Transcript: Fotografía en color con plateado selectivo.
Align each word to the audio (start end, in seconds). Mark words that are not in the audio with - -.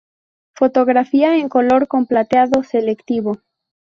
Fotografía 0.55 1.37
en 1.37 1.47
color 1.47 1.87
con 1.87 2.07
plateado 2.07 2.63
selectivo. 2.63 3.37